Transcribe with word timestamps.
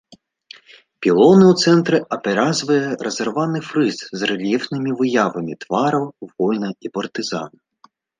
Пілоны 1.05 1.45
ў 1.49 1.53
цэнтры 1.65 1.97
апяразвае 2.15 2.77
разарваны 3.07 3.59
фрыз 3.69 3.97
з 4.21 4.29
рэльефнымі 4.31 4.91
выявамі 5.03 5.53
твараў 5.65 6.03
воіна 6.33 6.69
і 6.89 6.93
партызана. 6.97 7.57